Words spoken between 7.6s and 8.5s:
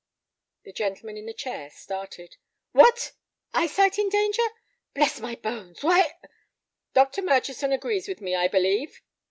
agrees with me, I